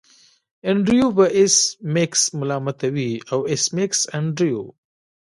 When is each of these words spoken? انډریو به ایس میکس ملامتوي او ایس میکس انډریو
انډریو 0.69 1.07
به 1.17 1.25
ایس 1.37 1.55
میکس 1.93 2.21
ملامتوي 2.39 3.11
او 3.31 3.39
ایس 3.51 3.65
میکس 3.75 3.99
انډریو 4.17 4.61